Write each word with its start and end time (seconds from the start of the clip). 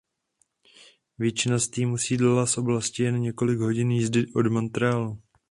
Většina 1.17 1.59
z 1.59 1.67
týmů 1.67 1.97
sídlila 1.97 2.45
z 2.45 2.57
oblasti 2.57 3.03
jen 3.03 3.21
několik 3.21 3.59
hodin 3.59 3.91
jízdy 3.91 4.25
od 4.33 4.47
Montrealu. 4.47 5.21